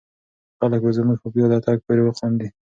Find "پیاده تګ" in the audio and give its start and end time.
1.33-1.77